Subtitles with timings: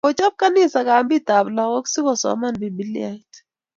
[0.07, 3.31] Kichob kanisa kambit ab lokok so kosoman bibiliait